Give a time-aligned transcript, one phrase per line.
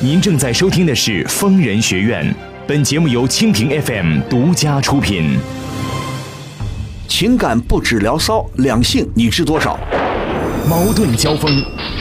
[0.00, 2.24] 您正在收听的是《疯人学院》，
[2.68, 5.36] 本节目由蜻蜓 FM 独家出品。
[7.08, 9.76] 情感不止聊骚，两性你知多少？
[10.68, 11.50] 矛盾交锋，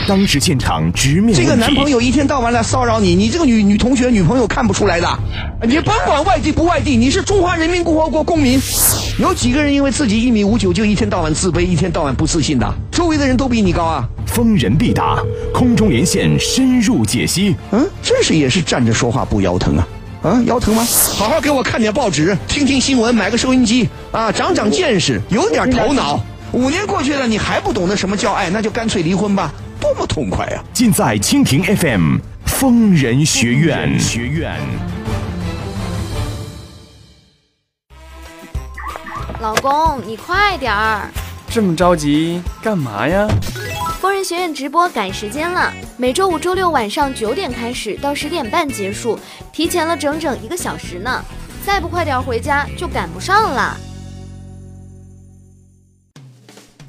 [0.07, 5.19] 当时现场直面这个男朋友一天到晚来骚扰你，你这个女女同学、女朋友看不出来的。
[5.63, 8.61] 你甭管外地不外地，你是中华人民共和国公民。
[9.19, 12.73] 有几个人因为自己一米五九就一天到晚自卑，一天到晚不自信的？
[12.91, 14.07] 周围的人都比你高啊。
[14.27, 15.17] 疯人必答，
[15.51, 17.55] 空中连线深入解析。
[17.71, 19.87] 嗯，真是也是站着说话不腰疼啊。
[20.21, 20.85] 啊，腰疼吗？
[21.15, 26.23] 好好给我看点报纸，听听新闻，买个收音机啊，长长见识，有点头脑。
[26.51, 33.99] 五年过去了，你还不懂得什么叫爱，那就干脆离婚吧，多么痛快啊、尽在蜻蜓 FM 疯人学院。
[33.99, 34.59] 学院。
[39.39, 41.11] 老公，你快点儿！
[41.47, 43.27] 这么着急干嘛呀？
[43.99, 49.19] 疯人学院直播赶时间了，每周五、周六晚上九点开始，到十点半结束，
[49.53, 51.23] 提前了整整一个小时呢。
[51.63, 53.77] 再不快点回家，就赶不上了。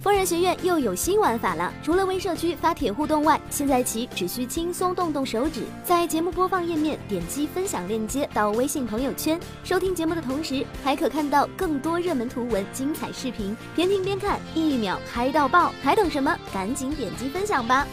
[0.01, 1.75] 疯人学院又有新玩法了！
[1.83, 15.73] 除了微社区发帖互动外，现在起只需轻松动动手指，在节目播放页面点击分享链接到微信朋友圈，收听节目的同时，还可看到更多热门图文、精彩视频，边听边看，一秒嗨到爆！
[15.83, 16.39] 还等什么？
[16.55, 17.85] 赶紧点击分享吧！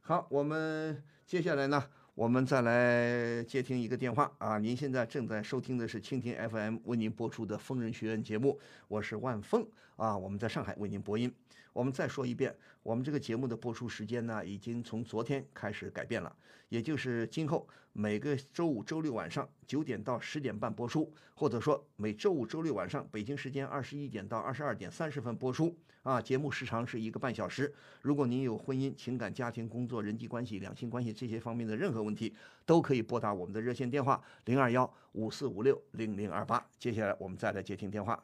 [0.00, 4.58] 好，我们接下来呢，我们再来接听一个电话啊。
[4.58, 11.32] 您现在正在收听的是蜻蜓 FM 为您播出的《疯人学院》节目，我是万峰啊，我们在上海为您播音。
[11.72, 16.36] 我们再说一遍，我们这个节目的播出时间呢，已经从昨天开始改变了，
[16.68, 25.76] 也就是今后每个周五、周六晚上九点到十点半播出，或者说每周五、周六晚上北京时间二十一点到二十二点三十分播出。
[26.02, 27.72] 啊，节目时长是一个半小时。
[28.00, 32.34] 如果您有婚姻、情感、家庭、工作、人际关系、两性关系这些方面的任何问题，
[32.66, 36.66] 都可以拨打我们的热线电话零二幺五四五六零零二八。
[36.76, 38.20] 接下来我们再来接听电话。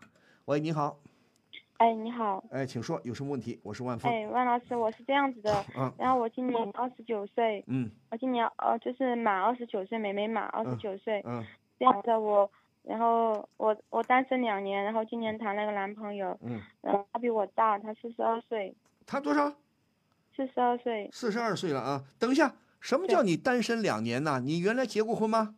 [0.46, 1.00] 喂，你好，
[1.78, 3.56] 哎，你好，哎，请说，有什么问题？
[3.62, 4.12] 我是万峰。
[4.12, 11.44] 哎，万老师，我是这样子的，嗯然后我今年二十九岁，嗯我今年呃就是满二十九岁，妹妹满二十九岁，嗯
[11.78, 12.50] 这样的我，
[12.82, 18.74] 然后我我单身两年，然后今年谈了个男朋友，嗯，然后他比我大，他四十二岁，
[19.06, 19.48] 他多少？
[20.34, 22.02] 四十二岁，四十二岁了啊。
[22.18, 24.40] 等一下，什么叫你单身两年呢？
[24.44, 25.54] 你原来结过婚吗？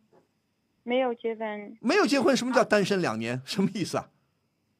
[0.83, 3.41] 没有结婚，没有结婚，什么叫单身两年？
[3.43, 4.09] 什么意思啊？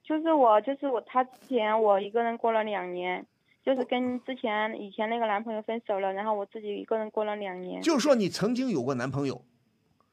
[0.03, 3.25] 就是我就是我，他之前我一个人过了两年。
[3.63, 7.79] 就是跟之前以前那个男朋友分手了，然后我自己一个人过了两年。
[7.83, 9.45] 就是说你曾经有过男朋友，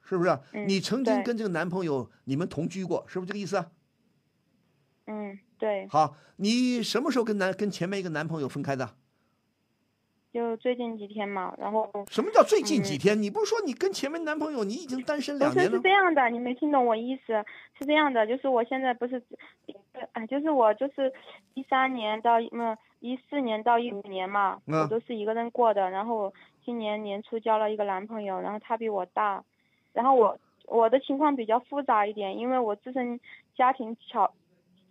[0.03, 0.39] 是不是？
[0.53, 3.71] 嗯你曾经跟这个男朋友你们同居过，是不是这个意思啊？
[5.07, 8.95] 嗯，对，好，你什么时候跟男跟前面一个男朋友分开的？
[10.39, 13.21] 就最近几天嘛，然后什么叫最近几天？
[13.21, 15.81] 你不是说你跟前面男朋友你已经单身不是是两年了？
[15.83, 17.45] 这样的，你没听懂我意思，
[17.77, 19.21] 是这样的，就是我现在不是，
[20.13, 21.13] 哎，就是我就是
[21.55, 26.33] 一三年到嗯一四年到一五年嘛，嗯我都是一个人过的，然后
[26.65, 29.43] 今年年初交了一个男朋友，然后他比我大，
[29.93, 33.19] 然后我我的情况比较复杂一点，因为我自身
[33.57, 34.33] 家庭巧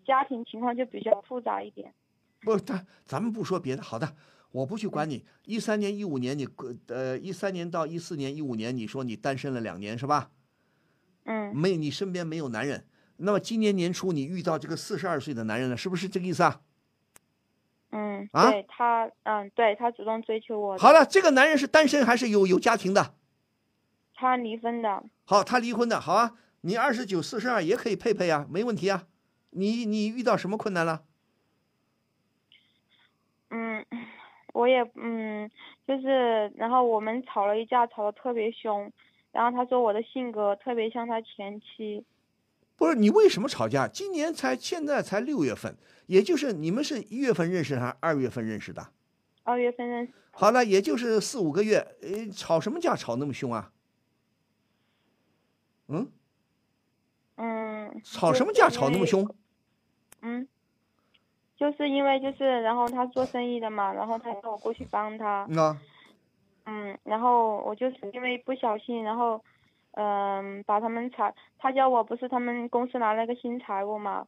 [0.06, 1.94] 家庭情况就比较复杂一点，
[2.42, 4.10] 不，咱咱们不说别的，好的，
[4.52, 5.26] 我不去管你。
[5.46, 6.48] 一三年、一五年你
[6.88, 10.32] 呃一三年到一四年、一五年，你说你单身了两年是吧？
[11.26, 12.88] 嗯，没，你身边没有男人。
[13.18, 16.62] 那么今年年初你遇到这个四十二岁的男人了，是不是这个意思啊？
[17.90, 23.16] 嗯，啊对他，嗯，对他主动追求我，好了，这个男人是单身还是有有家庭的？
[24.14, 29.08] 他离婚的，好，他离婚的，好啊，你二十九、四十二也可以配配啊，没问题啊。
[29.52, 31.04] 你你遇到什么困难了？
[33.50, 33.86] 嗯，
[34.58, 35.52] 我也嗯，
[35.88, 38.92] 就是然后我们吵了一架，吵得特别凶，
[39.32, 42.04] 然后他说我的性格特别像他前妻，
[42.76, 43.88] 不是你为什么吵架？
[43.88, 48.88] 今年才现在才六月份，也就是你们是一月份认识还是二月份认识的？
[49.44, 53.72] 二月份认识，好了，也就是四五个月，呃，吵什么架吵那么凶啊？
[55.88, 56.12] 嗯，
[57.36, 58.70] 嗯，吵什么架？
[58.70, 59.24] 吵那么凶？
[60.24, 60.48] 嗯，
[61.58, 65.82] 就是因为就是然后他做生意的嘛，然后他叫我过去帮他，啊，
[66.66, 69.42] 嗯，然后我就是因为不小心，然后
[69.94, 74.26] 嗯把他们财，他叫我不是他们公司拿了个新财务嘛。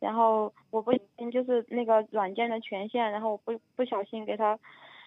[0.00, 4.58] 然后我不小心就是那个软件的权限，然后我不不小心给他，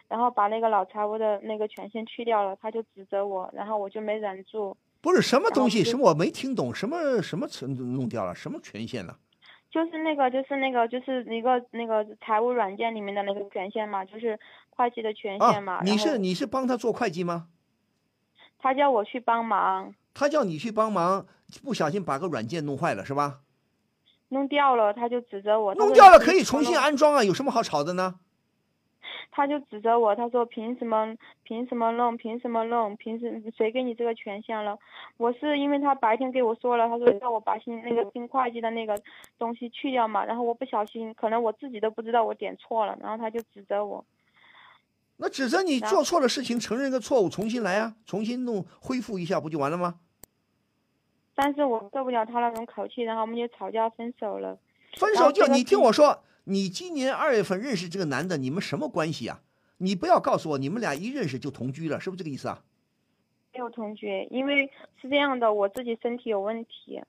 [0.08, 9.18] 然后把那个老财务的那个权限去掉了，他就指责我，然后我就没忍住，不是什么东西，什么我没听懂，什么什么存弄掉了，什么权限了？
[9.76, 14.40] 就是那个，就是那个，就是一个那个财务软件里面的那个权限嘛，就是
[14.70, 15.74] 会计的权限嘛。
[15.74, 17.48] 啊，你是你是帮他做会计吗？
[18.58, 21.26] 他叫我去帮忙，他叫你去帮忙，
[21.62, 23.42] 不小心把个软件弄坏了是吧？
[24.30, 25.76] 弄掉了，他就指责我。
[25.76, 28.16] 弄掉了可以重新安装啊，有什么好吵的呢？
[29.36, 34.80] 他就指责我，他说凭什么凭什么弄，凭什么弄，凭什谁给你这个权限了？
[35.18, 38.98] 我是因为他白天给我说了，他说让我把新那个新会计的那个
[39.38, 44.06] 东西去掉嘛，然后我不小心，可能我自己都不知道我点错了，然后他就指责我。
[45.18, 49.96] 那指责你做错了事情，承认个错误，重新来啊，重新弄恢复一下不就完了吗？
[51.36, 54.58] 但是我受不了他那种口气，然后我们就吵架分手了。
[54.98, 59.42] 分手就你听我说，你今年二月份认识这个男的，你们什么关系啊？
[59.78, 62.64] 你不要告诉我你们俩一认识就同居了，是不是这个意思啊？
[63.54, 64.70] 没有同居，因为
[65.02, 67.02] 是这样的，我自己身体有问题，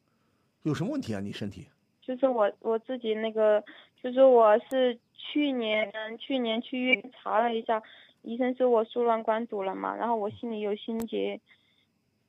[0.63, 1.21] 有什么问题啊？
[1.21, 1.67] 你身体？
[2.01, 3.63] 就是我我自己那个，
[4.03, 7.83] 就是我是去年去年去医院查了一下，
[8.23, 11.41] 医生说我输卵管堵了嘛，然后我心里有心结，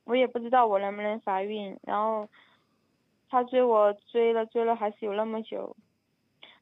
[0.04, 2.28] 我也不知道我能不能怀孕，然后
[3.30, 5.76] 他追我追了追了还是有那么久，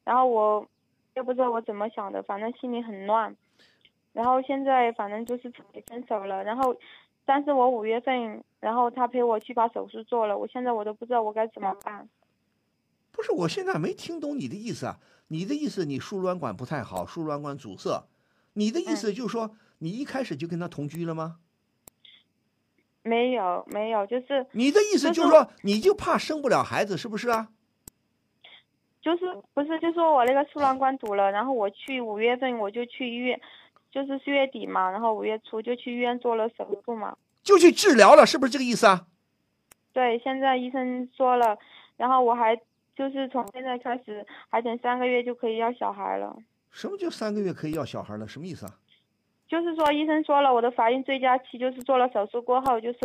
[0.07, 0.67] 然后我
[1.15, 3.37] 也不知道我怎么想的，反正心里很乱，
[4.15, 6.75] 然后现在反正就是处于分手了，然后。
[7.29, 12.09] 但是我五月份，然后他陪我去把手术做了，我现在我都不知道我该怎么办。
[13.11, 15.01] 不是，我现在没听懂你的意思啊。
[15.27, 18.07] 你的意思，你输卵管不太好，输卵管阻塞。
[18.53, 21.39] 你的意思就是说，你一开始就跟他同居了吗？
[23.03, 27.49] 没有没有，就是你的意思就是说，你就怕生不了孩子，是不是啊？
[29.07, 29.25] 就是
[29.55, 33.41] 不是就说我那个输卵管堵了，然后我去五月份我就去医院，
[33.93, 37.17] 就是四月底嘛，然后五月初就去医院做了手术嘛。
[37.45, 39.07] 就去治疗了，是不是这个意思啊？
[39.93, 41.57] 对，现在医生说了，
[41.97, 42.57] 然后我还
[42.97, 46.37] 就是从现在开始还等三个月就可以要小孩了。
[46.73, 48.27] 什么叫三个月可以要小孩了？
[48.27, 48.75] 什么意思啊？
[49.47, 52.99] 就是说医生说了，我的怀孕最佳期就是做了手术过后，就是，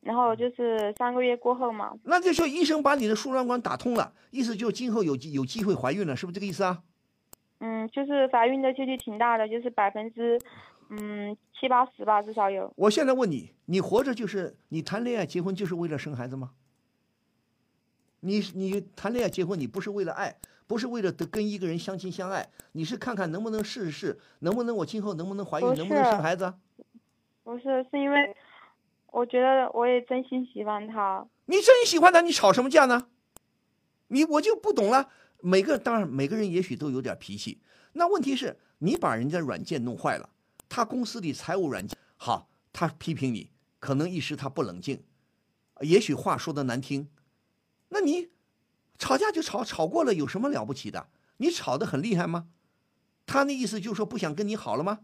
[0.00, 1.92] 然后就是三个月过后嘛。
[2.04, 6.82] 那就说医生把你的输卵管打通了，意思就今后有机有机会怀孕了，是不是这个意思啊？
[7.60, 10.38] 嗯，就是怀孕的几率挺大的，就是百分之，
[10.90, 12.72] 嗯七八十吧，至少有。
[12.76, 16.52] 我现在问你，你活着就是你谈恋爱结婚就是为了生孩子吗？
[18.20, 20.36] 你你谈恋爱结婚，你不是为了爱，
[20.66, 26.54] 不是为了得跟一个人相亲相爱，你是看看能不能试试，能不能我今后能不能怀孕，能不能生孩子啊？
[27.42, 28.36] 不是，是因为
[29.12, 31.26] 我觉得我也真心喜欢他。
[31.46, 33.08] 你真喜欢他，你吵什么架呢？
[34.08, 35.10] 你我就不懂了。
[35.40, 37.60] 每个当然每个人也许都有点脾气，
[37.92, 40.30] 那问题是你把人家软件弄坏了，
[40.68, 45.04] 他公司里财务软件好，他批评你，可能一时他不冷静，
[45.80, 47.08] 也许话说的难听，
[47.90, 48.30] 那你
[48.98, 51.08] 吵架就吵，吵过了有什么了不起的？
[51.36, 52.48] 你吵得很厉害吗？
[53.24, 55.00] 他那意思就是说不想跟你好了吗？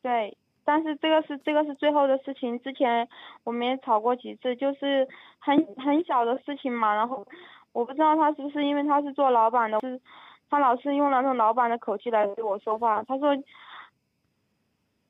[0.00, 3.08] 对，但是这个是这个是最后的事情，之前
[3.44, 5.06] 我们也吵过几次，就是
[5.38, 6.94] 很很小的事情嘛。
[6.94, 7.26] 然后
[7.72, 10.00] 我不知道他是不是因为他是做老板的，是
[10.48, 13.02] 他老是用那种老板的口气来对我说话。
[13.04, 13.30] 他说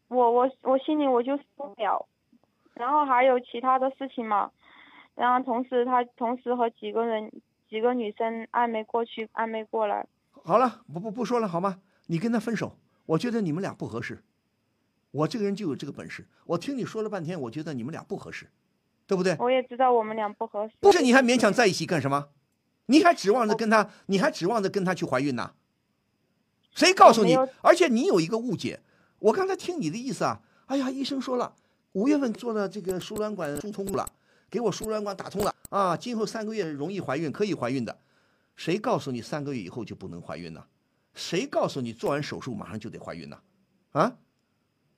[0.08, 2.06] 我我我心里我就受不了，
[2.74, 4.50] 然后还有其他的事情嘛。
[5.14, 7.30] 然后同时他同时和几个人
[7.68, 10.06] 几个女生暧昧过去，暧昧过来。
[10.44, 11.80] 好了，不不不说了好吗？
[12.06, 12.72] 你跟他分手，
[13.06, 14.22] 我觉得你们俩不合适。
[15.10, 16.26] 我这个人就有这个本事。
[16.44, 18.48] 我听你说了半天，我觉得你们俩不合适，
[19.06, 19.36] 对不对？
[19.38, 20.74] 我也知道我们俩不合适。
[20.80, 22.28] 不是，你还勉强在一起干什么？
[22.86, 25.52] 你还指望着跟他，你还指望着跟他去怀孕呢？
[26.74, 27.36] 谁告诉你？
[27.62, 28.80] 而且你有一个误解，
[29.18, 31.54] 我刚才听你的意思啊，哎呀，医生说了，
[31.92, 34.08] 五月份做了这个输卵管疏通了，
[34.48, 37.98] 给我输卵管打通了啊，今后三个月容易怀孕，可以怀孕的。
[38.56, 40.64] 谁告诉你三个月以后就不能怀孕呢？
[41.14, 43.38] 谁告诉你做完手术马上就得怀孕呢？
[43.92, 44.16] 啊？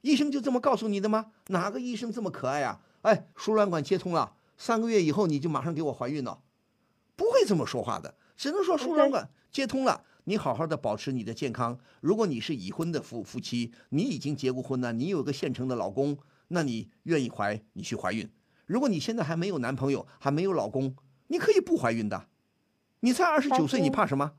[0.02, 1.32] 医生就这么告诉你的吗？
[1.48, 2.80] 哪个医生这么可爱啊？
[3.02, 6.40] 哎，输卵管接通了，三个月以后你就马上给我怀孕了，
[7.16, 11.78] 不会这么说话的，只能说输卵管接通了，你好好的保持你的健康。
[12.00, 16.18] 如果你是已婚的夫夫妻，你已经结过婚了，你有个现成的老公，
[16.48, 18.30] 那你愿意怀，你去怀孕。
[18.66, 20.94] 如果你现在还没有男朋友，还没有老公，
[21.28, 22.26] 你可以不怀孕的。
[23.00, 24.32] 你才二十九岁，你怕什么？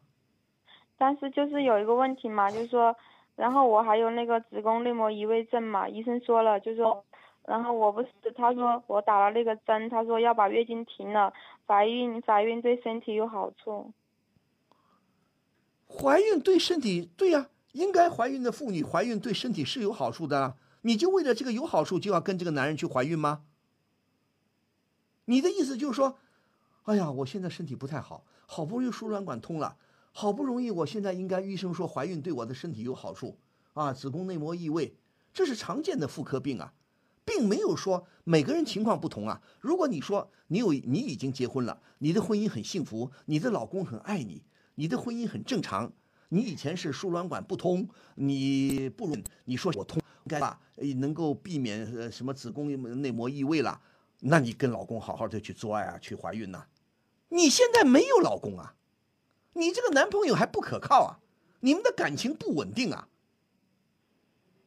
[0.98, 2.96] 但是就是有一个问题嘛，就是说，
[3.35, 7.03] 然后我还有那个子宫内膜移位症嘛，医生说了，就说，
[7.45, 11.33] 然后我不是，他说我打了那个针，他说要把月经停了，
[11.65, 13.91] 怀孕怀孕对身体有好处。
[15.87, 20.55] 怀孕对身体，对呀、应该怀孕的妇女怀孕对身体是有好处的啊。
[20.81, 23.43] 你就为了这个有好处就要跟这个男人去怀孕吗？
[25.25, 26.17] 你的意思就是说，
[26.83, 29.77] 哎呀，我现在身体不太好，好不容易输卵管通了，
[30.15, 33.38] 好不容易我现在应该医生说怀孕对我的身体有好处
[33.74, 34.96] 啊，子宫内膜异位，
[35.34, 36.72] 这是常见的妇科病啊，
[37.25, 39.41] 并没有说每个人情况不同啊。
[39.60, 44.43] 如果你说你有你已经结婚了，你的婚姻很幸福，你的老公很爱你，
[44.75, 45.91] 你的婚姻很正常，
[46.29, 50.62] 你以前是输卵管不通，你不如你说我通该吧，
[50.98, 52.70] 能够避免呃什么子宫
[53.01, 53.82] 内膜异位了，
[54.20, 56.67] 那你跟老公好好的去做爱啊，去怀孕呐、
[57.29, 58.75] 你现在没有老公啊，
[59.53, 61.19] 你这个男朋友还不可靠啊，
[61.62, 63.07] 你们的感情不稳定啊。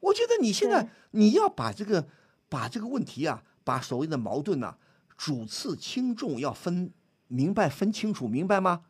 [0.01, 2.07] 我觉得你现在你要把这个
[2.49, 4.77] 把这个问题啊，把所谓的矛盾呐、
[5.17, 6.93] 主次轻重要分
[7.27, 8.83] 明白分清楚，明白吗？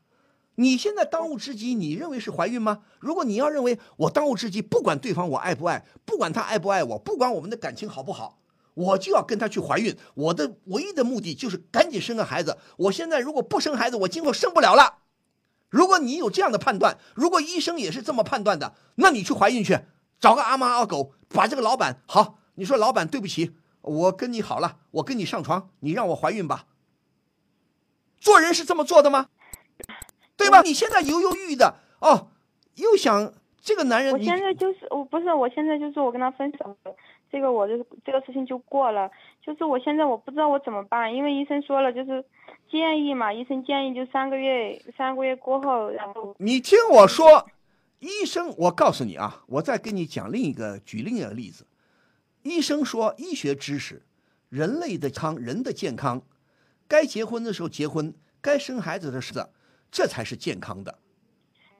[0.56, 2.82] 你现在当务之急，你认为是怀孕吗？
[2.98, 8.38] 如果你要认为我当务之急，不管对方我爱不爱，不管他爱不爱我，不管我们的感情好不好，
[8.74, 9.96] 我就要跟他去怀孕。
[10.14, 12.58] 我的唯一的目的就是赶紧生个孩子。
[12.76, 14.98] 我现在如果不生孩子，我今后生不了了。
[15.68, 19.80] 如果你有这样的判断，如果医生也是这么判断的，那你去怀孕去，
[20.20, 26.66] 找个阿猫阿狗，把这个老板好，你说老板对不起，我跟你好了，我跟你上床，你让我怀孕吧。
[28.18, 29.28] 做人是这么做的吗？
[30.36, 30.62] 对吧？
[30.62, 32.28] 你现在犹犹豫豫的哦，
[32.76, 36.94] 又想这个男人，我现在就是我不是我现在就是我跟他分手了，
[37.30, 39.10] 这个我就这个事情就过了。
[39.42, 42.24] 就是我现在我不知道我怎么办，因为医生说了就是
[42.70, 47.46] 建议嘛，医生建议就三个月三个月过后，然后你听我说，
[48.00, 51.66] 医生，我告诉你啊，我再跟你讲另一个，举另一个例子。
[52.42, 54.02] 医生说，医学知识，
[54.48, 56.22] 人类的康，人的健康，
[56.88, 59.48] 该结婚的时候结婚，该生孩子的时候，
[59.90, 60.98] 这才是健康的。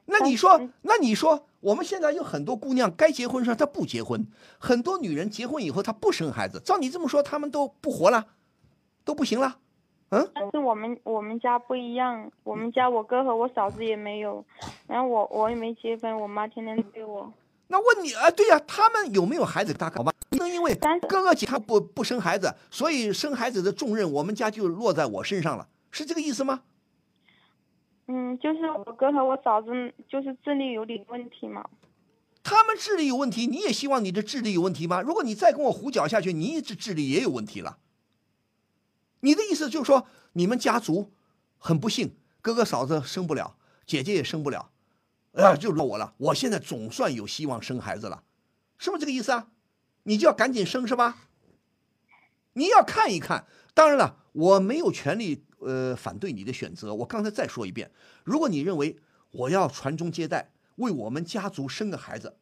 [0.05, 4.27] 那你说嗯，那你说，我们现在有很多姑娘该结婚时候她不结婚，
[4.59, 8.27] 很多女人结婚以后她不生孩子，照你这么说，她们都不活了，
[9.03, 9.57] 都不行了，
[10.09, 10.29] 嗯？
[10.35, 14.45] 但是我们我们家不一样，我们家我哥和我嫂子也没有，
[14.87, 17.31] 然后我我也没结婚，我妈天天催我。
[17.69, 19.73] 那问你啊，对呀、他们有没有孩子？
[19.73, 20.73] 大概好吧，不能因为
[21.09, 26.61] 哥哥姐他不不生孩子，所以生孩子的重任我们家就落在我身上了，是这个意思吗？
[28.07, 29.69] 嗯，就是我哥和我嫂子
[30.07, 31.69] 就是智力有点问题嘛。
[32.41, 35.01] 他们智力有问题，你也希望你的智力有问题吗？
[35.01, 37.79] 如果你再跟我胡搅下去，你这智力也有问题了。
[39.19, 41.11] 你的意思就是说，你们家族
[41.57, 44.71] 很不幸，哥哥嫂子生不了，姐姐也生不了，
[45.33, 46.13] 啊，就落我了。
[46.17, 48.23] 我现在总算有希望生孩子了，
[48.77, 49.49] 是不是这个意思啊？
[50.03, 51.17] 你就要赶紧生是吧？
[52.53, 53.45] 你要看一看。
[53.73, 56.93] 当然了，我没有权利呃反对你的选择。
[56.93, 57.91] 我刚才再说一遍，
[58.23, 58.97] 如果你认为
[59.31, 62.37] 我要传宗接代，为我们家族生个孩子，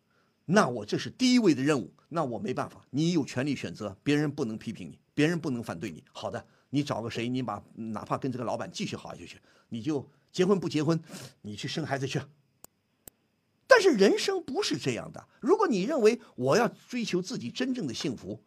[0.45, 6.03] 那我这是第一位的任务，那我没办法，你有权利选择，别人不能批评你，别人不能反对你。
[6.11, 11.01] 好的，你找个谁，你把哪怕跟这个老板继续好下去，你就结婚不结婚，
[11.41, 12.21] 你去生孩子去。
[13.67, 18.43] 但是人生不是这样的，如果你认为我要追求自己真正的幸福，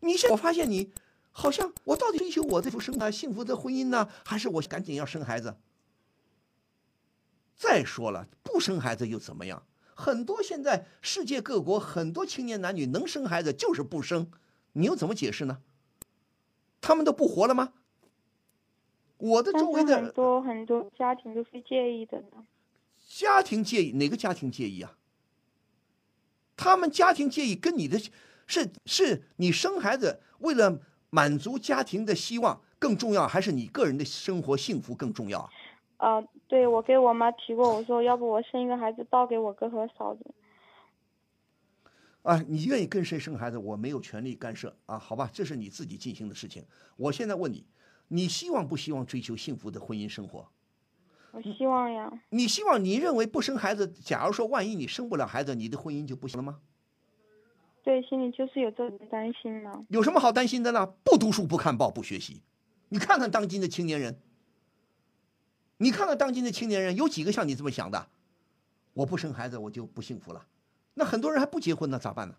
[0.00, 0.92] 你现我发现你
[1.32, 5.56] 好像我到底追求我这副生啊幸福的婚姻呢，还是我赶紧要生孩子？
[7.56, 9.64] 再说了，不生孩子又怎么样？
[9.94, 14.30] 很多现在世界各国很多青年男女能生孩子就是不生，
[14.72, 15.62] 你又怎么解释呢？
[16.80, 17.72] 他们都不活了吗？
[19.18, 22.44] 我的周围的很多很多家庭都是介意的呢。
[23.06, 24.98] 家庭介意哪个家庭介意啊？
[26.56, 28.00] 他们家庭介意跟你的
[28.46, 30.80] 是是你生孩子为了
[31.14, 35.50] 满足家庭的希望更重要，还是你个人的生活幸福更重要啊？
[35.98, 40.24] 呃，对，我给我妈提过，我说要不我生一个孩子倒给我哥和嫂子。
[42.22, 46.64] 啊，你愿意跟谁生孩子，我没有权利干涉啊，好吧，这是你自己进行的事情。
[46.96, 47.66] 我现在问你，
[48.08, 50.48] 你希望不希望追求幸福的婚姻生活？
[51.32, 56.60] 我希望呀，你希望你认为不生孩子，假如说万一你生不了孩子，你的婚姻就不行了吗？
[57.82, 59.84] 对，心里就是有这种担心嘛。
[59.88, 60.86] 有什么好担心的呢？
[61.04, 62.40] 不读书、不看报、不学习，
[62.90, 64.20] 你看看当今的青年人，
[65.78, 68.08] 你看看当今的青年人，有几个像你这么想的？
[68.94, 70.46] 我不生孩子，我就不幸福了。
[70.94, 72.34] 那很多人还不结婚呢，咋办呢？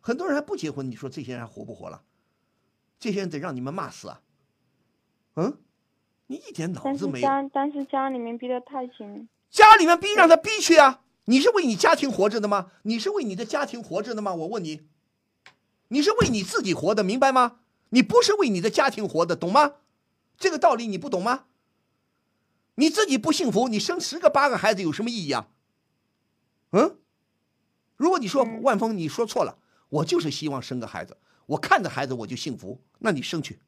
[0.00, 2.02] 很多人还不结婚，你说这些人还活不活了？
[2.98, 4.20] 这些人得让你们骂死啊！
[5.36, 5.58] 嗯，
[6.26, 7.26] 你一点脑子没有。
[7.26, 11.02] 家但是家里面逼得太紧，家里面逼让他逼去啊！
[11.30, 12.72] 你是为你家庭活着的吗？
[12.82, 14.34] 你是为你的家庭活着的吗？
[14.34, 14.88] 我问你，
[15.86, 17.60] 你是为你自己活的，明白吗？
[17.90, 19.74] 你不是为你的家庭活的，懂吗？
[20.36, 21.44] 这个道理你不懂吗？
[22.74, 25.46] 你自己不幸福，你生十个八个孩子有什么意义啊？
[26.72, 26.98] 嗯？
[27.96, 29.56] 如果你说嗯万峰，你说错了，
[29.88, 33.60] 我就是希望生个孩子，我看着孩子我就幸福，那你生去，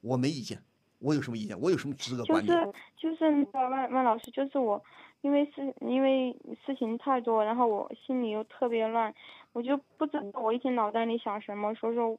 [0.00, 0.64] 我没意见。
[0.98, 1.60] 我有什么意见？
[1.60, 2.48] 我有什么资格就管你？
[2.48, 2.54] 是
[3.00, 4.82] 就是那个万万老师，就是我，
[5.26, 9.12] 因为事因为事情太多，然后我心里又特别乱，
[9.52, 12.16] 我就不知道我一天脑袋里想什么，所以说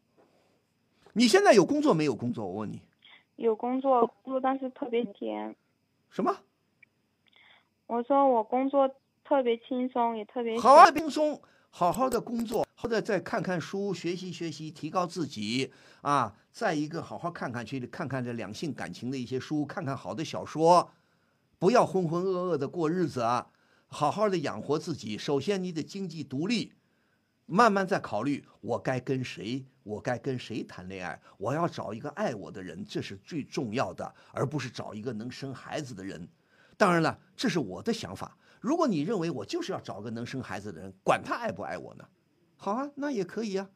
[1.13, 2.45] 你现在有工作没有工作？
[2.45, 2.81] 我问你，
[3.37, 5.55] 有工作工作，但是特别甜。
[6.09, 6.35] 什么？
[7.85, 15.71] 我说我工作特别轻松，也特别好啊，轻松，好好的工作，或者再看看书，学习学习，提高自己
[16.01, 16.35] 啊。
[16.51, 20.91] 再一个，好好看看去看看这两性感情的一些书，看看好的小说，
[21.59, 23.49] 不要浑浑噩噩的过日子啊，
[23.87, 25.17] 好好的养活自己。
[25.17, 26.73] 首先，你得经济独立，
[27.45, 31.19] 慢慢再考虑我该跟谁，我该跟谁谈恋爱。
[31.37, 36.27] 我要找一个爱我的人，这是最重要的，而不是找一个能生孩子的人。
[36.77, 38.37] 当然了，这是我的想法。
[38.59, 42.05] 如果你认为我就是要找个能生孩子的人，管他爱不爱我呢？
[42.55, 43.69] 好啊，那也可以啊。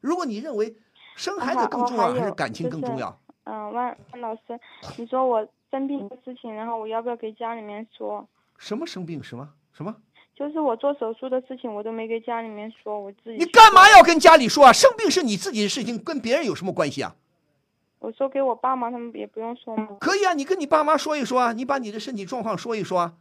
[0.00, 0.76] 如果你认为
[1.16, 3.20] 生孩子更重要还是感情更重要？
[3.44, 4.60] 嗯，万万老师，
[4.96, 8.28] 你说我生病的事情，然后我要不要给家里面说？
[8.58, 9.22] 什么生病？
[9.22, 9.96] 什么什么？
[10.36, 13.38] 就是我做手术的事情，我都没给家里面说，我自己。
[13.38, 13.88] 你干嘛？
[13.90, 14.72] 要跟家里说啊？
[14.72, 17.16] 生病是你自己的事情，跟别人有什么关系啊？
[18.00, 19.96] 我说给我爸妈，他们也不用说吗？
[19.98, 23.14] 可以啊，你跟你爸妈说一说啊，你把你的身体状况说一说啊。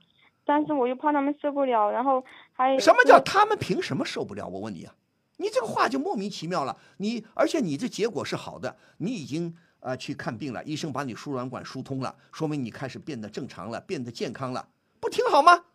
[0.44, 4.48] 但是我又怕他们受不了，然后还什么叫他们凭什么受不了？
[4.48, 4.94] 我问你啊，
[5.38, 6.78] 你这个话就莫名其妙了。
[6.98, 14.70] 你而且你这结果是好的，你已经呃去看病了，医生把你输卵管疏通了，说明你开始变得正常了，变得健康了，
[15.00, 15.66] 不挺好吗？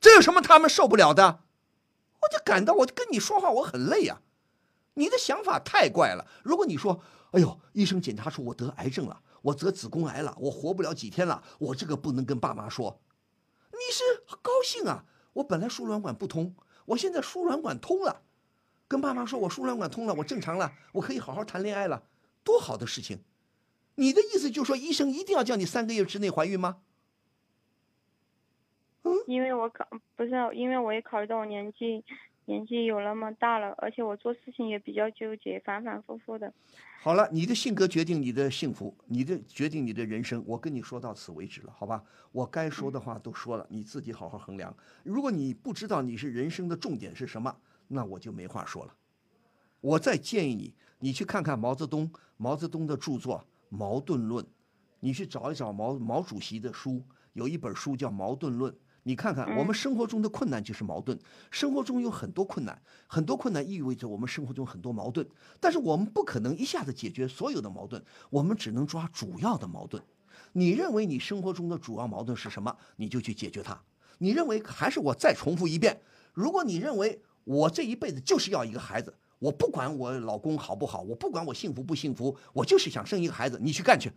[0.00, 1.44] 这有什么他们受不了的？
[2.22, 4.20] 我就感到我跟你说话我很累啊，
[4.94, 6.26] 你的想法太怪了。
[6.42, 7.00] 如果你说，
[7.32, 13.00] 哎呦，医生检查出我得癌症了，我得子宫癌了，我活不了几天了，我这个不能跟爸妈说。
[13.72, 14.02] 你是
[14.40, 15.04] 高兴啊？
[15.34, 16.54] 我本来输卵管不通，
[16.86, 18.22] 我现在输卵管通了，
[18.86, 22.04] 跟爸妈说我输卵管通了，我正常了，我可以好好谈恋爱了，
[22.44, 23.18] 多好的事情！
[23.96, 26.82] 你的意思就是说，医生一定要叫你三个月之内怀孕吗？
[29.02, 29.86] 嗯因为我考
[30.16, 32.04] 不是，因为我也考虑到我年纪
[32.46, 36.52] 年纪有那么大了，而且我做事情也比较纠结，反反复复的。
[37.00, 40.42] 好了，你的性格决定你的幸福，你的决定你的人生。
[40.46, 42.02] 我跟你说到此为止了，好吧？
[42.32, 44.74] 我该说的话都说了，你自己好好衡量。
[45.02, 47.54] 如果你不知道你是人生的重点是什么，
[47.88, 48.94] 那我就没话说了。
[49.80, 53.36] 我再建议你，你去看看毛泽东，毛泽东的著作
[53.68, 54.42] 《矛盾论》，
[55.00, 58.72] 你去找一找毛毛主席的书，有一本书叫《矛盾论》。
[59.02, 61.18] 你看看，我们生活中的困难就是矛盾。
[61.50, 65.28] 生活中有很多困难，很多困难意味着我们生活中很多矛盾。
[65.60, 70.02] 但是我们不可能一下子解决所有的矛盾，我们只能抓主要的矛盾。
[70.54, 73.78] 你认为你生活中的主要矛盾是什么，你就去解决它。
[74.16, 76.00] 你认为还是我再重复一遍，
[76.32, 84.10] 如果你认为我这一辈子就是要一个孩子，我不管我老公好不好，我不管我幸福不幸福，我就是想生一个孩子，你去干去。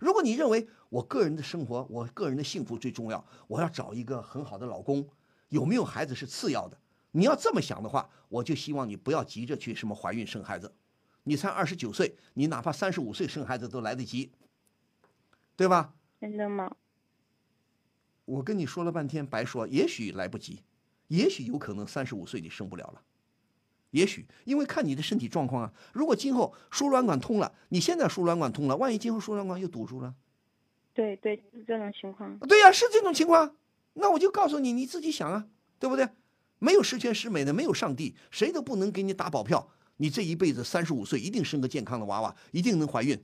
[0.00, 5.08] 如果你认为我个人的生活，我个人的幸福最重要，我要找一个很好的老公，
[5.50, 6.76] 有没有孩子是次要的。
[7.12, 10.74] 你要这么想的话，我就希望你不要急着去什么怀孕生孩子。
[11.22, 14.32] 你才二十九岁，你哪怕三十五岁生孩子都来得及，
[15.54, 15.94] 对吧？
[16.20, 16.74] 真的吗？
[18.24, 20.64] 我跟你说了半天白说，也许来不及，
[21.06, 23.00] 也许有可能三十五岁你生不了了。
[23.92, 30.14] 也许因为看你的身体状况啊，如果今后输卵管通了，你现在输卵管通了，万一今后输卵管又堵住了，
[30.92, 32.38] 对对，是这种情况。
[32.40, 33.54] 对呀、是这种情况，
[33.94, 35.46] 那我就告诉你，你自己想啊，
[35.78, 36.08] 对不对？
[36.58, 43.20] 没有十全十美的，没有上帝，谁都不能给你打保票，你这一辈子三十五岁一定生个健康的娃娃，一定能怀孕，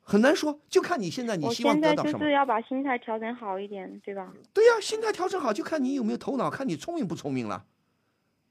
[0.00, 2.18] 很难说，就看你现在你希望得到什么。
[2.18, 4.32] 就是要把心态调整好一点，对吧？
[4.52, 7.66] 对呀、心态调整好，就看你有没有头脑，看你聪明不聪明了，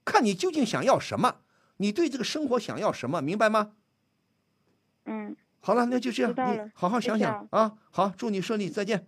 [0.04, 1.42] 看你究竟想要什么，
[1.76, 3.72] 你对这个生活想要什么，明白吗？
[5.04, 7.76] 嗯，好了，那就这样，你好好想想啊。
[7.90, 9.06] 好，祝你顺利，再见。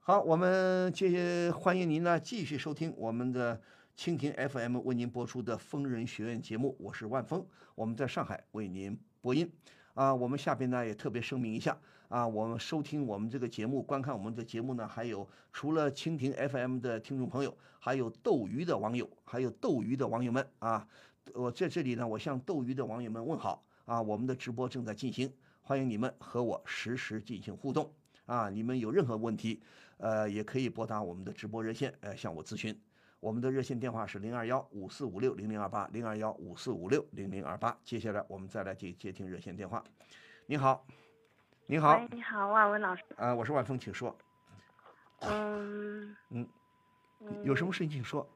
[0.00, 3.60] 好，我们接欢迎您呢继续收听我们的
[3.96, 9.50] 蜻蜓 FM 为您播出的疯人学院节目，我是万峰，我们在上海为您播音。
[9.94, 11.78] 啊，我们下边呢也特别声明一下
[12.14, 20.86] 啊，我们收听我们这个节目、观看我们的节目呢，还有除了蜻蜓 FM 的听众朋友，还有斗鱼的网友，还有斗鱼的网友们啊，
[21.34, 25.28] 我在这里呢，我向斗鱼的网友们问好啊，我们的直播正在进行，
[25.60, 27.92] 欢迎你们和我实时进行互动
[28.26, 29.60] 啊，你们有任何问题，
[29.96, 32.80] 呃，也可以拨打我们的直播热线，呃，向我咨询。
[33.18, 37.76] 我们的热线电话是零二幺五四五六零零二八零二幺五四五六零零二八。
[37.82, 39.82] 接下来我们再来接接听热线电话。
[40.46, 40.86] 你好，
[41.66, 43.02] 你好，喂，你好，万文老师。
[43.16, 44.14] 啊、我是万峰，请说，
[45.20, 46.46] 嗯，嗯，
[47.42, 48.28] 有什么事情请说。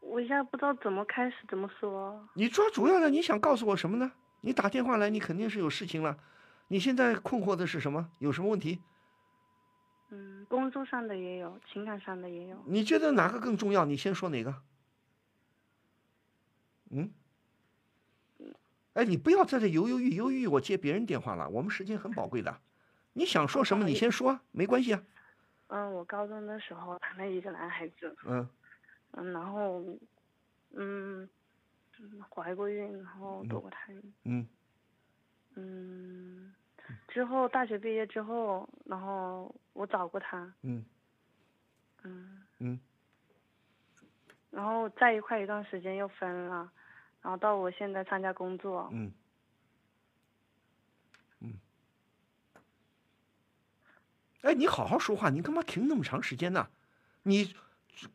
[0.00, 2.26] 我现在不知道怎么开始，怎么说。
[2.32, 4.10] 你抓主要的，你想告诉我什么呢？
[4.40, 6.18] 你打电话来，你肯定是有事情了。
[6.68, 8.10] 你现在困惑的是什么？
[8.18, 8.80] 有什么问题？
[10.08, 12.64] 嗯，工作上的也有，情感上的也有。
[12.66, 13.84] 你觉得哪个更重要？
[13.84, 14.54] 你先说哪个？
[16.90, 17.12] 嗯？
[18.98, 21.48] 哎，你不要在这犹犹豫犹豫，我接别人电话了。
[21.48, 22.60] 我们时间很宝贵的，
[23.12, 25.00] 你想说什么你先说，没关系啊。
[25.68, 28.48] 嗯，我高中的时候谈了一个男孩子，嗯。
[29.12, 29.84] 嗯，然后，
[30.72, 31.28] 嗯，
[32.00, 34.44] 嗯怀过孕，然后堕过胎，嗯。
[35.54, 36.52] 嗯，
[37.06, 40.84] 之后大学毕业之后，然后我找过他，嗯。
[42.02, 42.80] 嗯，嗯。
[44.50, 46.72] 然后在一块一段时间又分了，
[47.28, 49.12] 然后到我现在参加工作，嗯
[51.40, 51.52] 嗯。
[54.40, 56.70] 哎，你好好说话，你干嘛停那么长时间呢？
[57.24, 57.54] 你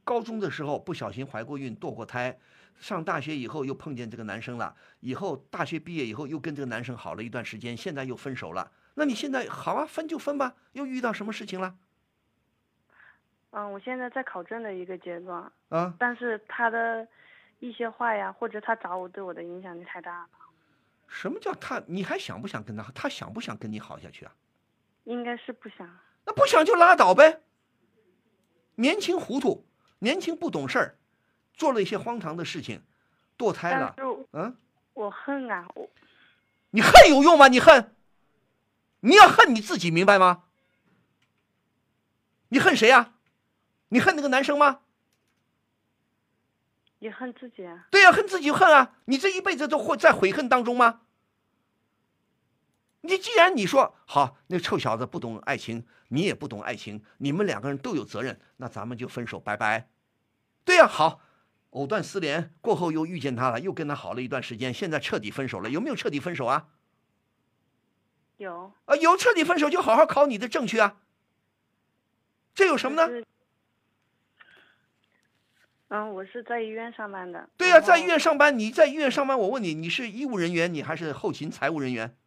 [0.03, 2.39] 高中的时候不小心怀过孕、堕过胎，
[2.79, 8.71] 上大学以后又碰见这个男生了，以后大学毕业以后又跟这个男生好了一段时间，现在又分手了。
[8.95, 11.75] 那你现在好啊，分就分吧，又遇到什么事情了？
[13.51, 17.07] 嗯，我现在在考证的一个阶段，啊，但是他的
[17.63, 20.29] 一些话呀，或者他找我对我的影响力太大了，
[21.07, 21.81] 什么叫他？
[21.87, 22.83] 你还想不想跟他？
[22.93, 24.33] 他想不想跟你好下去啊？
[25.05, 25.89] 应该是不想。
[26.25, 27.39] 那不想就拉倒呗。
[28.75, 29.65] 年轻糊涂，
[29.99, 30.97] 年轻不懂事儿，
[31.53, 32.83] 做了一些荒唐的事情，
[33.37, 33.95] 堕胎了。
[34.33, 34.57] 嗯，
[34.93, 35.89] 我恨啊，我
[36.71, 37.47] 你恨有用吗？
[37.47, 37.95] 你恨，
[38.99, 40.43] 你要恨你自己，明白吗？
[42.49, 43.13] 你恨谁呀、
[43.87, 44.81] 你恨那个男生吗？
[47.03, 47.85] 也恨自己啊。
[47.91, 48.95] 对呀、恨自己就恨啊！
[49.05, 51.01] 你这一辈子都会在悔恨当中吗？
[53.01, 59.89] 你既然你说好，那臭小子不懂爱情，你也不懂爱情，你们两个人都有责任，那咱们就分手，拜拜。
[60.63, 61.19] 对呀、好，
[61.71, 66.69] 藕断丝连过后又遇见他了，又跟他好了一段时间，现在彻底分手了，有没有彻底分手啊？
[68.37, 71.01] 有啊，有彻底分手就好好考你的证去啊。
[72.55, 73.25] 这有什么呢？
[75.93, 77.47] 就是嗯，我是在医院上班的。
[77.55, 82.17] 对呀、在医院上班，你在医院上班，我问你，你是医务人员，你还是后勤财务人员？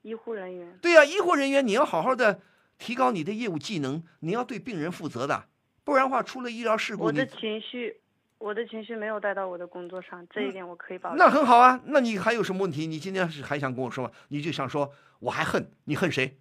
[0.00, 0.78] 医护人员。
[0.80, 2.40] 对呀、医护人员你要好好的
[2.78, 5.44] 提高你的业务技能，你要对病人负责的，
[5.84, 8.00] 不然的话出了医疗事故我的情绪，
[8.38, 11.18] 我的情绪没有带到我的工作上，这一点我可以保证。
[11.18, 11.80] 那很好啊。
[11.84, 12.86] 那你还有什么问题？
[12.86, 14.10] 你今天是还想跟我说吗？
[14.28, 16.38] 你就想说我还恨你恨谁？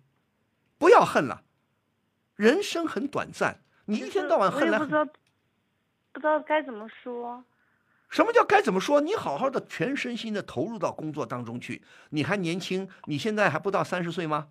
[0.78, 1.43] 不要恨了，
[2.36, 5.08] 人生很短暂，你一天到晚恨来恨也不知道，
[6.13, 7.43] 不知道该怎么说。
[8.10, 9.02] 什么叫该怎么说？
[9.02, 11.82] 你好好的全身心的投入到工作当中去。
[12.12, 14.49] 你还年轻，你现在还不到三十岁吗？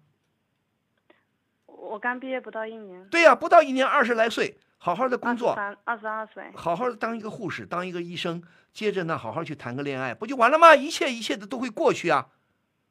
[1.66, 6.42] 我刚毕业不到一年，对呀、不到一年，二十来岁，好好的工作，三二十二岁。
[6.57, 10.75] 好好的当一个护士，当一个医生，接着呢，好好去谈个恋爱，不就完了吗？
[10.75, 12.31] 一切一切的都会过去啊！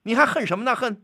[0.04, 0.74] 你还恨什么呢？
[0.74, 1.04] 恨？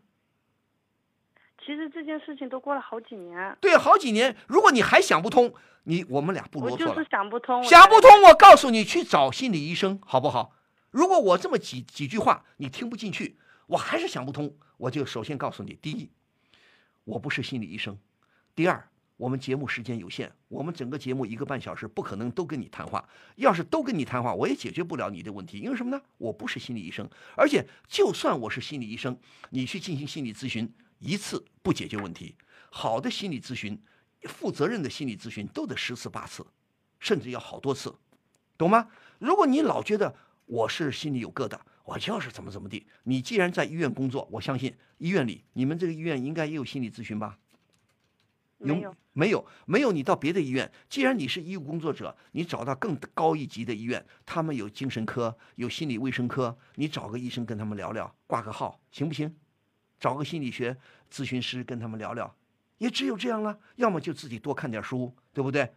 [1.67, 5.53] 其实这件事情都过了好几年，对，好几年，如果你还想不通，
[5.83, 7.05] 你我们俩不我就是啰嗦了。
[7.11, 7.61] 想不通。
[7.61, 10.53] 想不通，我告诉你，去找心理医生，好不好？
[10.91, 16.09] 如果我这么几几句话你听不进去，我还是想不通，我就首先告诉你：第一，
[17.03, 17.95] 我不是心理医生；
[18.55, 23.05] 第二，我们节目时间有限，我们整个节目一个半小时，不可能都跟你谈话。
[23.35, 26.01] 要是都跟你谈话，我也解决不了你的问题，因为什么呢？
[26.17, 32.35] 我不是心理医生，而且就算我是心理医生，你去进行心理咨询一次不解决问题，
[32.69, 33.79] 好的心理咨询、
[34.23, 36.45] 负责任的心理咨询都得十次八次，
[36.99, 37.93] 甚至要好多次，
[38.57, 38.89] 懂吗？
[39.19, 47.37] 如果你老觉得我是心里有疙瘩，我就是怎么怎么地，你既然在医院工作，我相信医院里你们这个医院应该也有心理咨询吧？
[48.57, 48.95] 没有。
[49.13, 49.91] 没有，没有。
[49.91, 59.35] 你到别的医院，既然你是医务工作者，你找到更高一级的医院，他们有精神科，有心理卫生科，你找个医生跟他们聊聊，挂个号，行不行？
[59.99, 60.75] 找个心理学
[61.11, 62.35] 咨询师跟他们聊聊，
[62.77, 63.57] 也只有这样了。
[63.75, 65.73] 要么就自己多看点书，对不对？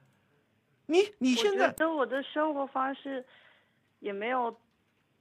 [0.87, 3.25] 你你现在觉得我的生活方式
[4.01, 4.55] 也没有，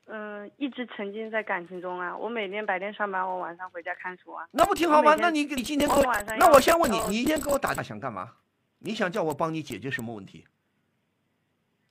[0.05, 2.17] 嗯、一直沉浸在感情中啊。
[2.17, 4.47] 我每天白天上班，我晚上回家看书啊。
[4.51, 5.15] 那不挺好吗？
[5.15, 8.33] 那你你今天给我我晚上，那我先问你，你一天给我打电话想干嘛？
[8.79, 10.47] 你想叫我帮你解决什么问题？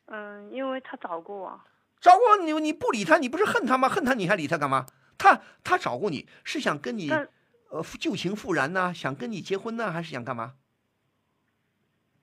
[0.07, 1.61] 嗯，因为他找过我，
[2.01, 3.89] 找过你，你不理他，你不是恨他吗？
[3.89, 4.87] 恨他你还理他干嘛？
[5.19, 10.55] 他他找过你是想跟你呃旧情复燃呐、想跟你结婚呢，还是想干嘛？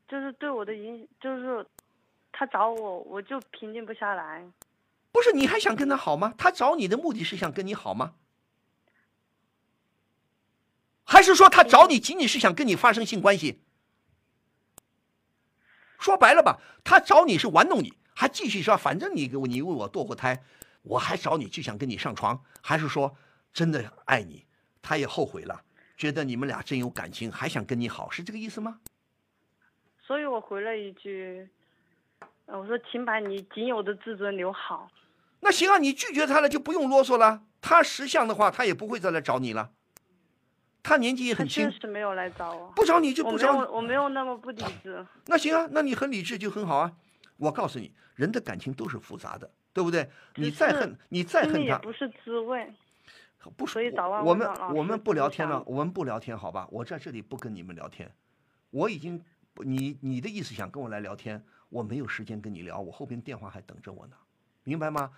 [0.07, 1.65] 就是对我的影，就是
[2.31, 4.43] 他找我，我就平静不下来。
[5.11, 6.33] 不是你还想跟他好吗？
[6.37, 8.15] 他找你的目的是想跟你好吗？
[11.03, 13.61] 还是说他找你仅仅是想跟你发生性关系？
[15.99, 20.43] 说白了吧，他找你是玩弄你，还继续说反正你给我你为我堕过胎，
[20.85, 23.15] 我还找你就想跟你上床，还是说
[23.51, 24.45] 真的爱你，
[24.81, 25.63] 他也后悔了，
[25.97, 28.79] 觉得你们俩真有感情，还想跟你好，是这个意思吗？
[30.05, 31.49] 所以我回了一句，
[32.45, 34.89] 呃我说请把你仅有的自尊留好。
[35.39, 37.43] 那行啊，你拒绝他了就不用啰嗦了。
[37.59, 39.71] 他识相的话，他也不会再来找你了。
[40.83, 45.03] 他年纪也很轻确，实没有来找我，不找你就不找你有，我没有那么不理智。
[45.25, 46.93] 那行啊，那你很理智就很好啊。
[47.37, 50.09] 我告诉你，人的感情都是复杂的，对不对？
[50.35, 52.73] 你再恨，你再恨他，不是滋味。
[53.67, 56.65] 所以早晚我们我们不不聊天了，我们不聊天，好吧？
[56.71, 58.09] 我在这里不跟你们聊天，
[58.69, 59.21] 我已经
[59.57, 64.15] 你你的意思想跟我来聊天，我没有时间跟你聊，我后边电话还等着我呢，
[64.63, 65.11] 明白吗？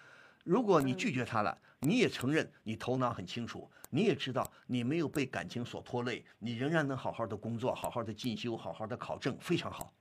[0.44, 9.94] 如果你拒绝他了，你也承认你头脑很清楚，你也知道你没有被感情所拖累，你仍然能好好的工作，好好的进修，好好的考证，非常好。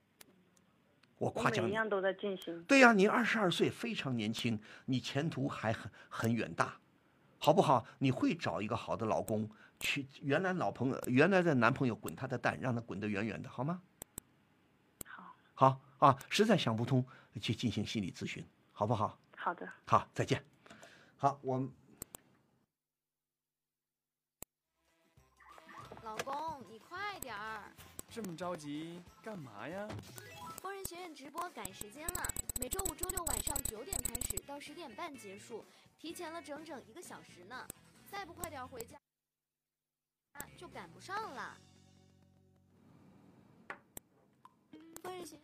[1.17, 1.67] 我我夸奖你。
[1.67, 2.63] 每一样都在进行。
[2.63, 6.77] 对呀、你二十二岁，非常年轻，你前途还很很远大，
[7.39, 7.85] 好不好？
[7.99, 9.49] 你会找一个好的老公，
[9.79, 13.81] 去原来老朋友、原来的男朋友滚他的蛋，让他滚得远远的，好吗？
[15.05, 17.05] 好，好啊，实在想不通，
[17.41, 19.17] 去进行心理咨询，好不好？
[19.35, 19.67] 好的。
[19.85, 20.43] 好，再见。
[21.17, 21.71] 好，我们
[26.03, 27.63] 老公，你快点儿！
[28.09, 29.87] 这么着急干嘛呀？
[30.67, 32.27] 疯人学院直播赶时间了，
[32.59, 35.63] 每周五、周六晚上九点开始，到十点半结束，
[35.97, 37.65] 提前了整整一个小时呢。
[38.05, 38.97] 再不快点回家，
[40.57, 41.57] 就赶不上了。
[45.01, 45.37] 疯人学。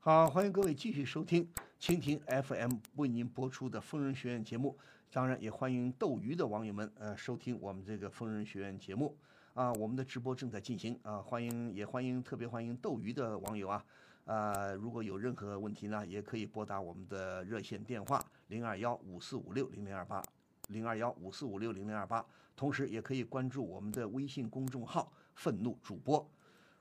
[0.00, 4.78] 好，欢迎各位继续收听蜻蜓 FM 为您播出的疯人学院节目。
[5.10, 9.16] 当然，也欢迎斗鱼的网友们呃收听我们这个疯人学院节目
[9.54, 9.72] 啊。
[9.72, 13.82] 我们的直播正在进行啊，欢迎也欢迎特别欢迎斗鱼的网友啊。
[14.24, 20.22] 呃，如果有任何问题呢，也可以拨打我们的热线电话零二幺五四五六零零二八
[20.68, 26.24] 零二幺五四五六零零二八，同时也可以关注我们的微信公众号“愤怒主播”。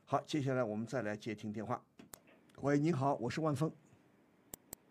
[0.05, 1.83] 好，接下来我们再来接听电话。
[2.61, 3.71] 喂，你好，我是万峰。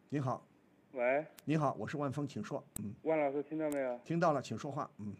[0.08, 0.44] 你好，
[0.92, 2.64] 喂，你好，我是万峰，请说。
[2.82, 3.98] 嗯，万老师听到没有？
[3.98, 4.90] 听到了，请说话。
[4.96, 5.14] 嗯，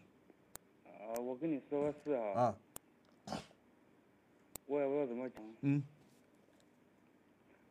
[0.86, 2.56] 啊，我跟你说个事啊，
[3.26, 3.38] 啊，
[4.66, 5.42] 我也不知道怎么讲。
[5.60, 5.84] 嗯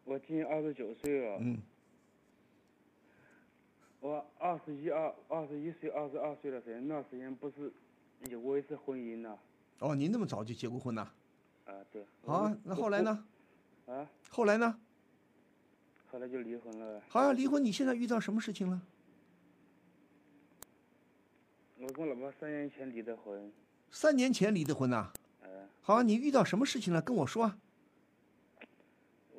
[0.08, 1.58] 我今年二十九岁了，嗯
[4.00, 7.74] 我二十一二二十一岁、二十二岁的时候，那时间不是
[8.30, 9.38] 有过一次婚姻呐、
[9.80, 11.12] 哦，您那么早就结过婚呐？
[11.66, 11.74] 啊？
[11.92, 12.06] 对。
[12.26, 13.26] 好啊，那后来呢？
[13.88, 14.80] 啊，后来呢？
[16.10, 17.06] 后来就离婚了呗。
[17.10, 18.82] 好啊，离婚，你现在遇到什么事情了？
[21.80, 23.52] 我跟我老婆三年前离的婚，
[23.92, 25.12] 三年前离的婚呐？
[25.42, 27.02] 呃，好啊，你遇到什么事情了？
[27.02, 27.58] 跟我说啊。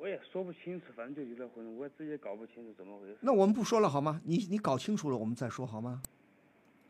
[0.01, 3.17] 我也说不清楚，反正就离了婚，我自己也搞不清楚怎么回事。
[3.19, 4.21] 那我们不说了好吗？
[4.23, 6.01] 你你搞清楚了，我们再说好吗？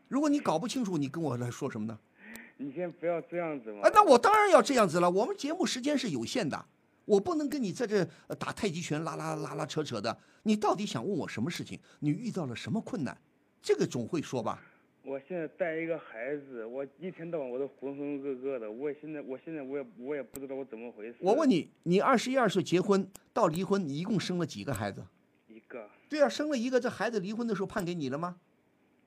[0.06, 1.98] 如果你搞不清楚，你跟我来说什么呢？
[2.56, 3.80] 你先不要这样子嘛。
[3.82, 5.10] 啊，那我当然要这样子了。
[5.10, 6.64] 我们节目时间是有限的，
[7.04, 10.16] 我不能跟你在这呃打太极拳拉拉拉拉扯扯的。
[10.44, 11.80] 你到底想问我什么事情？
[11.98, 13.20] 你遇到了什么困难？
[13.60, 14.62] 这个总会说吧。
[15.02, 21.16] 我现在带一个孩子，我一天到晚我都浑浑噩噩的，我现在我现在我也我也不知道我怎么回事。
[21.20, 25.02] 我问你，你二十一二岁结婚到离婚，你一共生了几个孩子？
[25.48, 28.36] 一个对啊，生了一个，这孩子离婚的时候判给你了吗？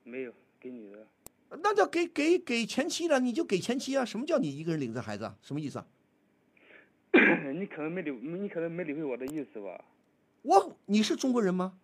[0.02, 1.06] 没有给你的，
[1.62, 4.04] 那叫给给给前妻了，你就给前妻啊。
[4.04, 5.36] 什么叫你一个人领着孩子啊？
[5.42, 5.86] 什么意思啊？
[7.54, 9.84] 你可能没理你可能没理会我的意思吧？
[10.42, 11.78] 我你是中国人吗？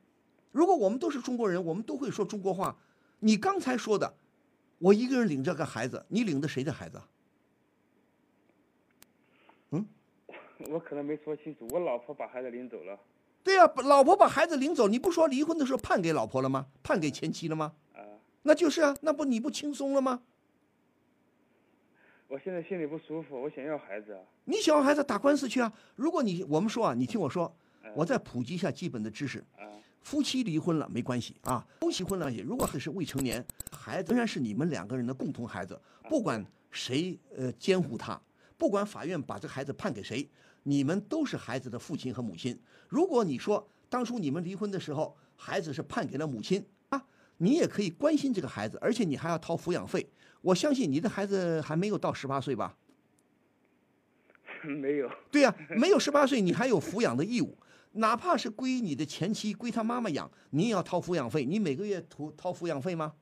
[0.50, 2.76] 如果我们都是中国人，我们都会说中国话。
[3.20, 4.14] 你刚才说的，
[4.78, 7.00] 我一个人领着个孩子，你领的谁的孩子
[9.70, 9.86] 嗯？
[10.68, 12.98] 我可能没说清楚，我老婆把孩子领走了
[13.42, 16.66] 对呀、老婆把孩子领走，你不说离婚的时候判给老婆了吗？
[16.82, 17.72] 判给前妻了吗？
[17.94, 18.04] 啊！
[18.42, 20.22] 那就是啊，那不你不轻松了吗？
[22.28, 24.20] 我现在心里不舒服，我想要孩子啊。
[24.44, 25.72] 你想要孩子打官司去啊！
[25.96, 29.38] 如果你我们说啊，你听我说，嗯我再普及一下基本的知识。
[29.56, 29.64] 啊
[30.02, 38.20] 夫妻离婚了没关系啊，夫妻婚了也如果还是未成年，孩子仍然是你们两个人的共同孩子，不管谁呃监护他，
[38.56, 40.28] 不管法院把这个孩子判给谁，
[40.62, 42.58] 你们都是孩子的父亲和母亲。
[42.88, 47.04] 如果你说当初你们离婚的时候，孩子是判给了母亲啊，
[47.38, 50.08] 你也可以关心这个孩子，而且你还要掏抚养费。
[50.40, 52.76] 我相信你的孩子还没有到十八岁吧？
[54.62, 57.56] 没有，对呀、没有十八岁，你还有抚养的义务，
[57.92, 61.44] 哪怕是归你的前妻，归他妈妈养，你也要掏抚养费。
[61.44, 63.14] 你每个月掏掏抚养费吗？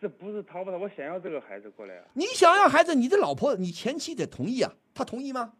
[0.00, 2.04] 这不是掏不掏，我想要这个孩子过来啊。
[2.12, 5.54] 你想要孩子，你的老婆、你前妻得同意啊，他同意吗？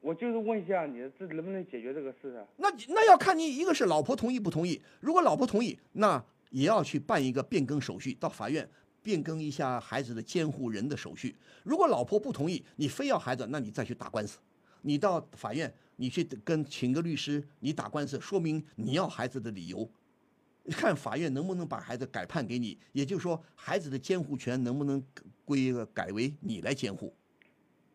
[0.00, 2.44] 我就是问一下你，这能不能解决这个事啊？
[2.56, 4.82] 那那要看你一个是老婆同意不同意。
[5.00, 8.68] 如果老婆同意，那也要去办一个变更手续，到法院
[9.02, 11.36] 变更一下孩子的监护人的手续。
[11.62, 14.38] 如果老婆不同意，你非要孩子，那你再去打官司。
[14.82, 19.88] 你到法院，你去跟请个律师，你打官司，说明你要孩子的理由，
[20.70, 22.78] 看法院能不能把孩子改判给你。
[22.92, 25.02] 也就是说，孩子的监护权能不能
[25.44, 27.14] 归改为你来监护，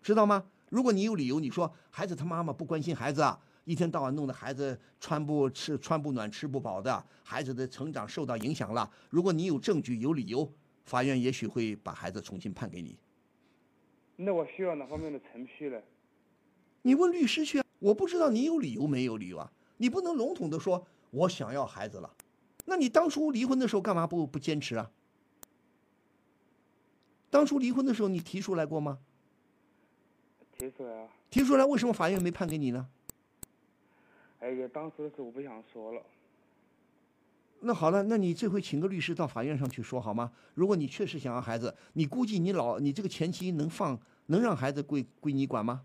[0.01, 0.45] 知道吗？
[0.69, 8.89] 如果你有理由，你说孩子他妈妈不关心孩子啊，一天到晚弄得孩子穿不吃穿不暖吃不饱的，孩子的成长受到影响了。
[9.09, 10.49] 如果你有证据有理由，
[10.85, 12.97] 法院也许会把孩子重新判给你。
[14.15, 15.77] 那我需要哪方面的程序呢？
[16.81, 17.65] 你问律师去啊！
[17.79, 19.51] 我不知道你有理由没有理由啊！
[19.77, 22.13] 你不能笼统的说我想要孩子了，
[22.65, 24.91] 那你当初离婚的时候干嘛不不坚持啊？
[27.29, 28.99] 当初离婚的时候你提出来过吗？
[30.57, 31.09] 提出来啊。
[31.29, 32.89] 提出来，为什么法院没判给你呢？
[34.39, 36.01] 哎呀，当时的时候我不想说了。
[37.61, 40.31] 那好了，那你这回请个律师到法院上去说好吗？
[40.55, 45.83] 如果你确实想要孩子，你估计你老你这个前妻能放能让孩子归归你管吗？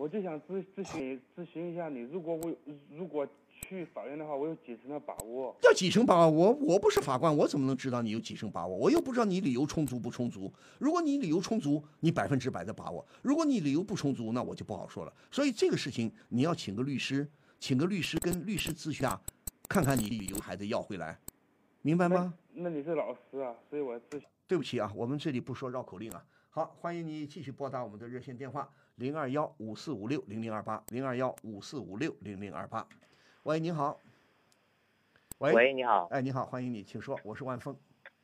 [0.00, 2.50] 我就想咨咨询咨询一下你，如果我
[2.90, 5.54] 如果去法院的话，我有几成的把握？
[5.62, 6.30] 要几成把握？
[6.30, 8.74] 我我不是法官，我怎么能知道你有几成把握？
[8.74, 10.50] 我又不知道你理由充足不充足。
[10.78, 15.12] 如果你理由充足，你百分之百的把握；如果你理由不充足，那我就不好说了。
[15.30, 19.20] 所以这个事情你要请个律师，请个律师跟律师咨询啊，
[19.68, 21.18] 看看你理由还得要回来，
[21.82, 22.32] 明白吗？
[22.54, 24.22] 那你是老师啊，所以我咨询。
[24.50, 26.26] 对不起啊，我们这里不说绕口令啊。
[26.48, 32.84] 好，欢迎你继续拨打我们的热线电话零二幺五四五六零零二八零二幺五四五六零零二八。
[33.44, 34.00] 喂，你好。
[35.38, 36.06] 喂，喂，你好。
[36.06, 37.76] 哎，你好，欢迎你，请说，我是万峰。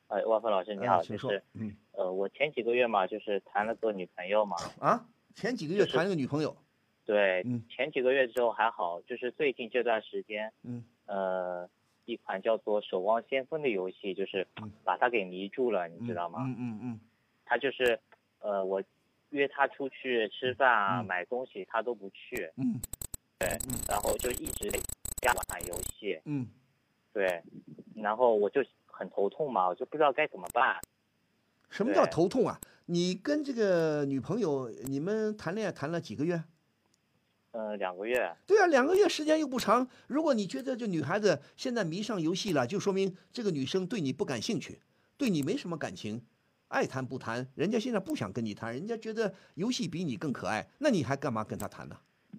[0.08, 1.44] 哎，万峰老师你好，请说就是。
[1.52, 1.76] 嗯。
[1.92, 4.56] 呃，我前几个月嘛，就是谈了个女朋友嘛。
[4.80, 5.06] 啊？
[5.36, 6.56] 前几个月谈了个女朋友。
[7.04, 7.44] 对。
[7.46, 7.64] 嗯。
[7.68, 10.84] 前几个月之后还好，就是最近这段时间，嗯。
[11.06, 11.70] 呃，
[12.06, 14.46] 一款叫做《守望先锋》的游戏，就是
[14.84, 16.38] 把他给迷住了，你知道吗？
[16.46, 17.00] 嗯嗯嗯。
[17.44, 17.98] 他就是，
[18.38, 18.82] 呃，我
[19.30, 22.50] 约他出去吃饭啊、买东西，他都不去。
[22.56, 22.80] 嗯。
[23.38, 23.48] 对，
[23.88, 24.70] 然后就一直
[25.20, 26.18] 加玩游戏。
[26.24, 26.48] 嗯。
[27.12, 27.42] 对，
[27.94, 30.80] 然后我就很头痛嘛，我就不知道该怎么办。
[31.68, 32.58] 什么叫头痛啊？
[32.86, 36.40] 你跟这个女朋友，你们谈恋爱谈了几个月？
[37.56, 38.30] 呃，两个月。
[38.46, 39.88] 对啊，两个月时间又不长。
[40.08, 44.78] 如果你觉得这女孩子现在迷上游戏了，就说明这个女生对你不感兴趣，
[45.16, 46.22] 对你没什么感情，
[46.68, 47.48] 爱谈不谈。
[47.54, 51.96] 人家现在不想跟你谈，人家觉得游戏比你更可爱，那你还干嘛跟她谈呢？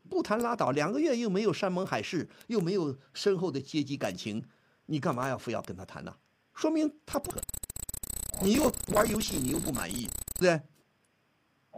[0.07, 4.45] 不谈拉倒，两个月又没有山盟海誓，又没有深厚的阶级感情，
[4.85, 6.15] 你干嘛要非要跟她谈呢？
[6.53, 7.41] 说明她不可。
[8.43, 10.61] 你又玩游戏，你又不满意，对不对？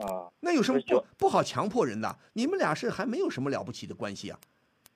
[0.01, 2.17] 啊，那有什么不不好强迫人的？
[2.33, 4.39] 你们俩是还没有什么了不起的关系啊，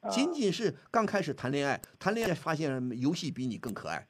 [0.09, 4.07] 仅仅是刚开始谈恋爱，谈恋爱发现游戏比你更可爱。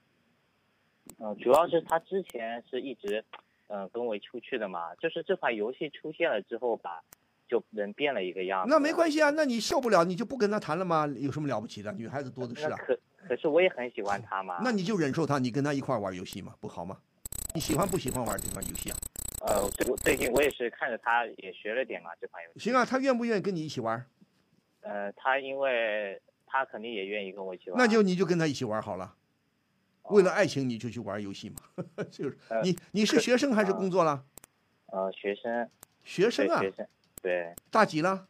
[1.20, 3.24] 嗯，主要是他之前是一直，
[3.68, 7.02] 嗯，跟我出去的嘛，就是这款游戏出现了之后吧，
[7.50, 8.70] 就人变了一个样子。
[8.70, 11.08] 那没关系啊，那你受不了你就不跟他谈了吗？
[11.18, 11.92] 有什么了不起的？
[11.94, 12.78] 女孩子多的是啊。
[12.78, 14.60] 可可是我也很喜欢他嘛。
[14.64, 16.98] 那你就忍受他，你跟他一块玩游戏嘛，不好吗？
[17.54, 18.98] 你喜欢不喜欢玩这款游戏啊？
[19.46, 22.60] 呃，我最近我也是看着他也学了点嘛，这款游戏。
[22.60, 24.06] 行啊，他愿不愿意跟你一起玩？
[24.82, 27.78] 呃，他因为他肯定也愿意跟我一起玩。
[27.78, 29.16] 那就你就跟他一起玩好了。
[30.04, 31.56] 为了爱情你就去玩游戏嘛，
[32.10, 34.24] 就是你你是学生还是工作了？
[34.88, 35.70] 呃，学生。
[36.04, 36.62] 学生啊。
[36.62, 36.88] 学生。
[37.22, 37.54] 对。
[37.70, 38.26] 大几了？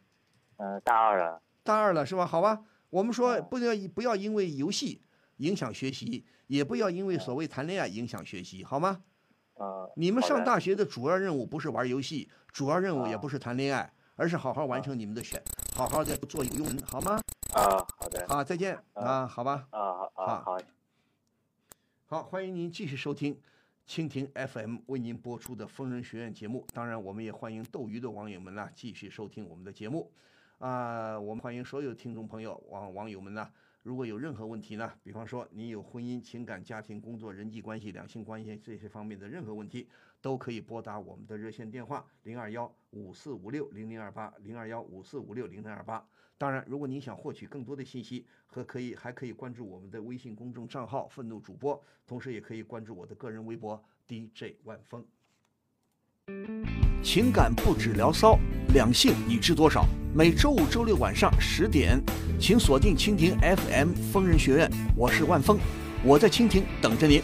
[0.56, 1.40] 嗯，大二了。
[1.62, 2.26] 大二了是吧？
[2.26, 5.00] 好吧，我们说不要不要因为游戏
[5.36, 9.02] 影响学习，也不要因为所谓谈恋爱影响学习，好吗？
[9.64, 15.42] 呃，你们上大学的主要任务不是玩游戏，主要任务也不是谈恋爱，而是好好完成你们的学，
[15.74, 17.18] 好好的做有用人，好吗？
[17.54, 18.26] 啊，好的。
[18.28, 19.66] 好，再见啊，好吧。
[19.70, 20.58] 啊，好，好，好。
[22.06, 23.40] 好，欢迎您继续收听
[23.88, 26.66] 蜻蜓 FM 为您播出的疯人学院节目。
[26.74, 30.12] 当然，我们也欢迎斗鱼的网友们呢继续收听我们的节目。
[30.58, 33.48] 啊，我们欢迎所有听众朋友、网网友们呢。
[33.84, 39.86] 如果有任何问题呢，比方说你有婚姻、情感、家庭、工作、人际关系、两性关系这些方面的任何问题，
[40.22, 46.02] 都可以拨打我们的热线电话零二幺五四五六零零二八零二幺五四五六零零二八。
[46.38, 51.78] 当然，如果您想获取更多的信息，和可以还可以关注我们的微信公众账号“愤怒主播”，
[52.08, 53.78] 同时也可以关注我的个人微博
[54.08, 55.04] DJ 万峰。
[57.02, 58.38] 情感不止聊骚，
[58.72, 59.84] 两性你知多少？
[60.16, 62.02] 每周五、周六晚上十点，
[62.38, 65.58] 请锁定蜻蜓 FM 疯人学院，我是万峰，
[66.02, 67.22] 我在蜻蜓等着您。